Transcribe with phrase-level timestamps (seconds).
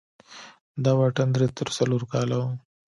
[0.83, 2.45] دا واټن درې تر څلور کاله و.